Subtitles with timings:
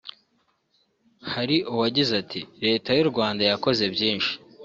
[1.31, 4.33] Hari uwagize ati ”Leta y’u Rwanda yakoze byinshi